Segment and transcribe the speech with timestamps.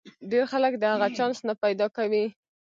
[0.31, 2.25] ډېر خلک د هغه چانس نه پیدا کوي.